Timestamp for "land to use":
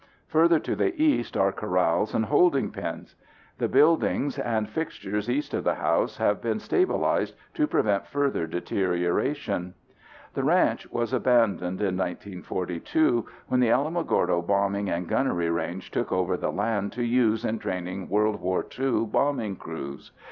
16.51-17.45